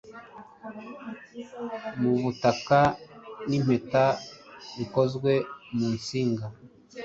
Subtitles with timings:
[2.01, 2.79] Mu butaka
[3.47, 4.05] nimpeta
[4.77, 5.31] bikozwe
[5.75, 6.45] mu nsinga